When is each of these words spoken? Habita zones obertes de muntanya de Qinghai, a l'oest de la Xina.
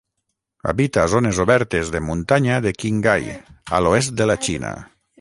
Habita 0.71 1.03
zones 1.15 1.41
obertes 1.43 1.93
de 1.97 2.03
muntanya 2.07 2.57
de 2.69 2.75
Qinghai, 2.81 3.39
a 3.81 3.85
l'oest 3.87 4.21
de 4.23 4.33
la 4.33 4.43
Xina. 4.47 4.79